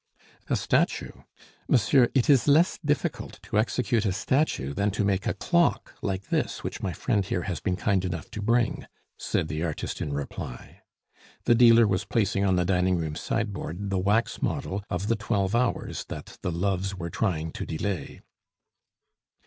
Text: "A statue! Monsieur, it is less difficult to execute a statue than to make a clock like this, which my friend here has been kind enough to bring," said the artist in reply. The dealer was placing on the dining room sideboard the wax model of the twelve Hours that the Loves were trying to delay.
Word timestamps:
"A 0.49 0.55
statue! 0.55 1.11
Monsieur, 1.67 2.09
it 2.15 2.27
is 2.27 2.47
less 2.47 2.79
difficult 2.83 3.39
to 3.43 3.59
execute 3.59 4.03
a 4.03 4.11
statue 4.11 4.73
than 4.73 4.89
to 4.89 5.03
make 5.05 5.27
a 5.27 5.35
clock 5.35 5.93
like 6.01 6.29
this, 6.29 6.63
which 6.63 6.81
my 6.81 6.91
friend 6.91 7.23
here 7.23 7.43
has 7.43 7.59
been 7.59 7.75
kind 7.75 8.03
enough 8.03 8.31
to 8.31 8.41
bring," 8.41 8.87
said 9.19 9.47
the 9.47 9.61
artist 9.61 10.01
in 10.01 10.11
reply. 10.11 10.81
The 11.43 11.53
dealer 11.53 11.85
was 11.85 12.05
placing 12.05 12.43
on 12.43 12.55
the 12.55 12.65
dining 12.65 12.97
room 12.97 13.15
sideboard 13.15 13.91
the 13.91 13.99
wax 13.99 14.41
model 14.41 14.83
of 14.89 15.07
the 15.07 15.15
twelve 15.15 15.53
Hours 15.53 16.03
that 16.05 16.39
the 16.41 16.51
Loves 16.51 16.95
were 16.95 17.11
trying 17.11 17.51
to 17.51 17.63
delay. 17.63 18.21